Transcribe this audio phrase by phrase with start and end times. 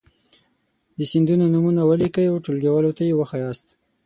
[0.97, 3.67] د سیندونو نومونه ولیکئ او ټولګیوالو ته یې وښایاست.